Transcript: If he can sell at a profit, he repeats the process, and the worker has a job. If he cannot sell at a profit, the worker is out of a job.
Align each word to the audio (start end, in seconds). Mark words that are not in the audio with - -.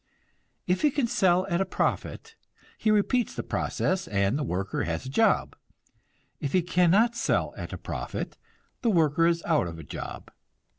If 0.65 0.81
he 0.81 0.89
can 0.89 1.05
sell 1.05 1.45
at 1.47 1.61
a 1.61 1.63
profit, 1.63 2.35
he 2.75 2.89
repeats 2.89 3.35
the 3.35 3.43
process, 3.43 4.07
and 4.07 4.35
the 4.35 4.41
worker 4.43 4.85
has 4.85 5.05
a 5.05 5.09
job. 5.11 5.55
If 6.39 6.53
he 6.53 6.63
cannot 6.63 7.15
sell 7.15 7.53
at 7.55 7.71
a 7.71 7.77
profit, 7.77 8.35
the 8.81 8.89
worker 8.89 9.27
is 9.27 9.43
out 9.45 9.67
of 9.67 9.77
a 9.77 9.83
job. 9.83 10.31